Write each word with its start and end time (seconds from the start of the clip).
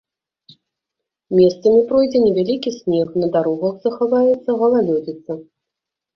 Месцамі 1.39 1.81
пройдзе 1.91 2.21
невялікі 2.23 2.69
снег, 2.79 3.07
на 3.25 3.31
дарогах 3.37 3.77
захаваецца 3.85 4.51
галалёдзіца. 4.65 5.41